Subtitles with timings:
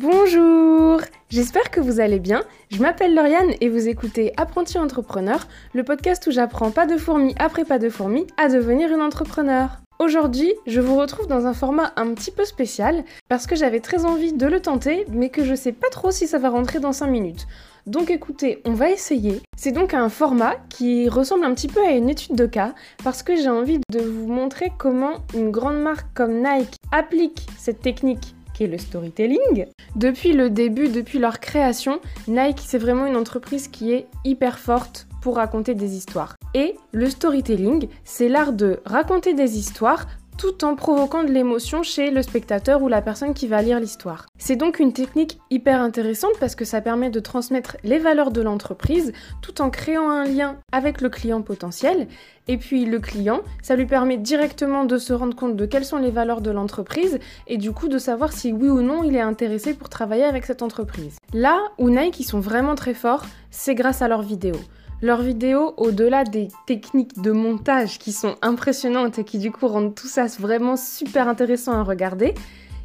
[0.00, 2.42] Bonjour J'espère que vous allez bien.
[2.70, 7.34] Je m'appelle Lauriane et vous écoutez Apprenti Entrepreneur, le podcast où j'apprends pas de fourmi
[7.38, 9.82] après pas de fourmi à devenir une entrepreneur.
[9.98, 14.06] Aujourd'hui, je vous retrouve dans un format un petit peu spécial parce que j'avais très
[14.06, 16.94] envie de le tenter mais que je sais pas trop si ça va rentrer dans
[16.94, 17.46] 5 minutes.
[17.86, 19.42] Donc écoutez, on va essayer.
[19.58, 22.72] C'est donc un format qui ressemble un petit peu à une étude de cas
[23.04, 27.82] parce que j'ai envie de vous montrer comment une grande marque comme Nike applique cette
[27.82, 28.34] technique
[28.66, 29.66] le storytelling.
[29.96, 35.06] Depuis le début, depuis leur création, Nike c'est vraiment une entreprise qui est hyper forte
[35.20, 36.34] pour raconter des histoires.
[36.54, 40.06] Et le storytelling, c'est l'art de raconter des histoires
[40.40, 44.24] tout en provoquant de l'émotion chez le spectateur ou la personne qui va lire l'histoire.
[44.38, 48.40] C'est donc une technique hyper intéressante parce que ça permet de transmettre les valeurs de
[48.40, 52.08] l'entreprise tout en créant un lien avec le client potentiel.
[52.48, 55.98] Et puis le client, ça lui permet directement de se rendre compte de quelles sont
[55.98, 59.20] les valeurs de l'entreprise et du coup de savoir si oui ou non il est
[59.20, 61.18] intéressé pour travailler avec cette entreprise.
[61.34, 64.56] Là où Nike ils sont vraiment très forts, c'est grâce à leurs vidéos.
[65.02, 69.94] Leurs vidéos, au-delà des techniques de montage qui sont impressionnantes et qui du coup rendent
[69.94, 72.34] tout ça vraiment super intéressant à regarder,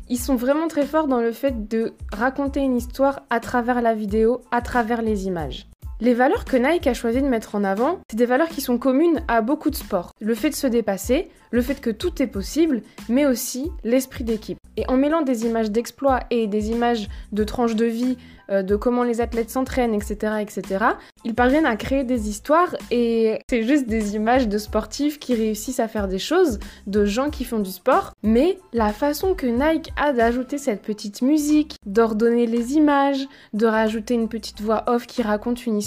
[0.08, 3.94] ils sont vraiment très forts dans le fait de raconter une histoire à travers la
[3.94, 5.68] vidéo, à travers les images.
[6.02, 8.78] Les valeurs que Nike a choisi de mettre en avant, c'est des valeurs qui sont
[8.78, 10.12] communes à beaucoup de sports.
[10.20, 14.58] Le fait de se dépasser, le fait que tout est possible, mais aussi l'esprit d'équipe.
[14.76, 18.18] Et en mêlant des images d'exploits et des images de tranches de vie
[18.50, 20.86] euh, de comment les athlètes s'entraînent, etc., etc.
[21.24, 25.80] Ils parviennent à créer des histoires et c'est juste des images de sportifs qui réussissent
[25.80, 28.14] à faire des choses, de gens qui font du sport.
[28.22, 34.14] Mais la façon que Nike a d'ajouter cette petite musique, d'ordonner les images, de rajouter
[34.14, 35.85] une petite voix off qui raconte une histoire,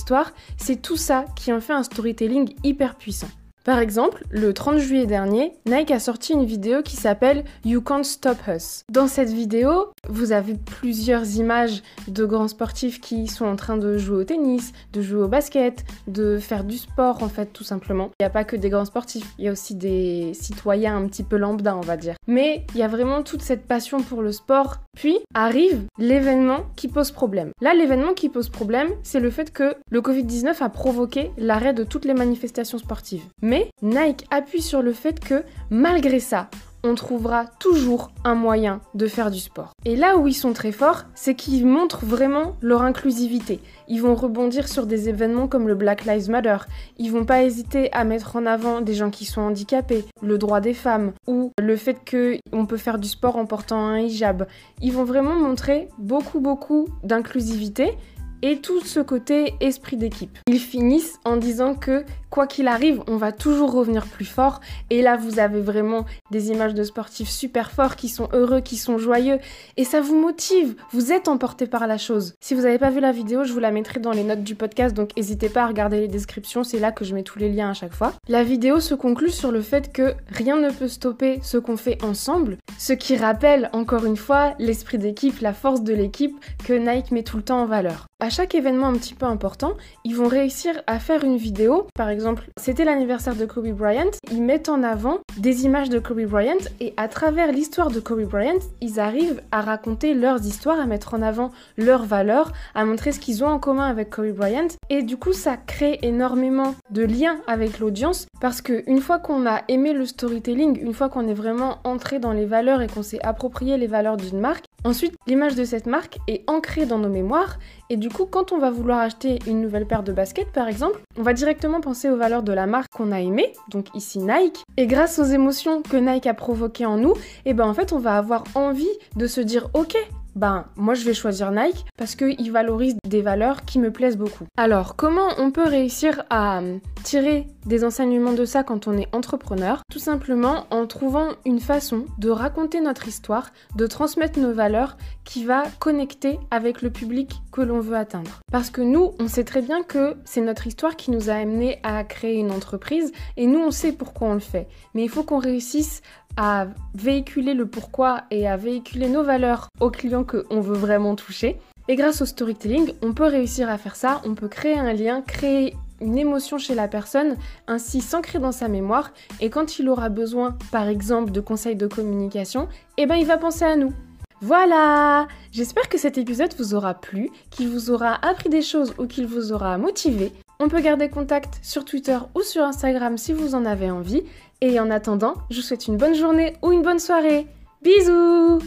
[0.57, 3.31] c'est tout ça qui en fait un storytelling hyper puissant.
[3.69, 8.03] Par exemple, le 30 juillet dernier, Nike a sorti une vidéo qui s'appelle You Can't
[8.03, 8.83] Stop Us.
[8.91, 13.99] Dans cette vidéo, vous avez plusieurs images de grands sportifs qui sont en train de
[13.99, 18.09] jouer au tennis, de jouer au basket, de faire du sport en fait tout simplement.
[18.19, 21.07] Il n'y a pas que des grands sportifs, il y a aussi des citoyens un
[21.07, 22.15] petit peu lambda on va dire.
[22.27, 24.77] Mais il y a vraiment toute cette passion pour le sport.
[24.97, 27.53] Puis arrive l'événement qui pose problème.
[27.61, 31.85] Là, l'événement qui pose problème, c'est le fait que le Covid-19 a provoqué l'arrêt de
[31.85, 33.23] toutes les manifestations sportives.
[33.41, 36.49] Mais Nike appuie sur le fait que malgré ça,
[36.85, 39.73] on trouvera toujours un moyen de faire du sport.
[39.85, 43.61] Et là où ils sont très forts, c'est qu'ils montrent vraiment leur inclusivité.
[43.89, 46.59] Ils vont rebondir sur des événements comme le Black Lives Matter.
[46.99, 50.61] Ils vont pas hésiter à mettre en avant des gens qui sont handicapés, le droit
[50.61, 54.47] des femmes ou le fait qu'on peut faire du sport en portant un hijab.
[54.81, 57.97] Ils vont vraiment montrer beaucoup beaucoup d'inclusivité
[58.43, 60.39] et tout ce côté esprit d'équipe.
[60.47, 64.61] Ils finissent en disant que quoi qu'il arrive, on va toujours revenir plus fort.
[64.91, 68.77] Et là, vous avez vraiment des images de sportifs super forts qui sont heureux, qui
[68.77, 69.39] sont joyeux.
[69.77, 70.77] Et ça vous motive.
[70.93, 72.35] Vous êtes emporté par la chose.
[72.41, 74.55] Si vous n'avez pas vu la vidéo, je vous la mettrai dans les notes du
[74.55, 74.95] podcast.
[74.95, 76.65] Donc n'hésitez pas à regarder les descriptions.
[76.65, 78.13] C'est là que je mets tous les liens à chaque fois.
[78.29, 82.03] La vidéo se conclut sur le fait que rien ne peut stopper ce qu'on fait
[82.05, 82.59] ensemble.
[82.79, 87.23] Ce qui rappelle encore une fois l'esprit d'équipe, la force de l'équipe que Nike met
[87.23, 88.08] tout le temps en valeur.
[88.21, 89.75] À chaque événement un petit peu important,
[90.05, 91.87] ils vont réussir à faire une vidéo.
[91.95, 94.11] Par exemple, c'était l'anniversaire de Kobe Bryant.
[94.33, 98.25] Ils mettent en avant des images de Kobe Bryant et à travers l'histoire de Kobe
[98.25, 103.13] Bryant, ils arrivent à raconter leurs histoires, à mettre en avant leurs valeurs, à montrer
[103.13, 104.67] ce qu'ils ont en commun avec Kobe Bryant.
[104.91, 109.47] Et du coup, ça crée énormément de liens avec l'audience parce que une fois qu'on
[109.47, 113.05] a aimé le storytelling, une fois qu'on est vraiment entré dans les valeurs et qu'on
[113.05, 117.09] s'est approprié les valeurs d'une marque, Ensuite, l'image de cette marque est ancrée dans nos
[117.09, 117.59] mémoires
[117.91, 121.01] et du coup, quand on va vouloir acheter une nouvelle paire de baskets par exemple,
[121.17, 124.65] on va directement penser aux valeurs de la marque qu'on a aimée, donc ici Nike,
[124.77, 127.13] et grâce aux émotions que Nike a provoquées en nous,
[127.45, 128.87] et eh ben en fait, on va avoir envie
[129.17, 129.97] de se dire OK,
[130.35, 134.45] ben moi je vais choisir Nike parce qu'il valorise des valeurs qui me plaisent beaucoup.
[134.57, 139.15] Alors comment on peut réussir à hum, tirer des enseignements de ça quand on est
[139.15, 139.81] entrepreneur?
[139.91, 145.45] Tout simplement en trouvant une façon de raconter notre histoire, de transmettre nos valeurs qui
[145.45, 148.41] va connecter avec le public que l'on veut atteindre.
[148.51, 151.81] Parce que nous, on sait très bien que c'est notre histoire qui nous a amené
[151.83, 154.69] à créer une entreprise et nous on sait pourquoi on le fait.
[154.95, 156.03] Mais il faut qu'on réussisse
[156.39, 161.61] à véhiculer le pourquoi et à véhiculer nos valeurs aux clients qu'on veut vraiment toucher.
[161.89, 165.21] Et grâce au storytelling, on peut réussir à faire ça, on peut créer un lien,
[165.21, 167.37] créer une émotion chez la personne,
[167.67, 171.89] ainsi s'ancrer dans sa mémoire, et quand il aura besoin, par exemple, de conseils de
[171.89, 172.69] communication,
[172.99, 173.93] eh ben il va penser à nous.
[174.41, 179.07] Voilà J'espère que cet épisode vous aura plu, qu'il vous aura appris des choses ou
[179.07, 180.33] qu'il vous aura motivé.
[180.61, 184.23] On peut garder contact sur Twitter ou sur Instagram si vous en avez envie.
[184.61, 187.47] Et en attendant, je vous souhaite une bonne journée ou une bonne soirée.
[187.83, 188.61] Bisous